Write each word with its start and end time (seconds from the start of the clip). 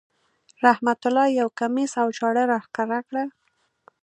رحمت 0.65 0.99
الله 1.09 1.27
یو 1.39 1.47
کمیس 1.59 1.91
او 2.03 2.07
چاړه 2.17 2.43
را 2.51 2.57
وښکاره 2.61 2.99
کړه. 3.07 3.23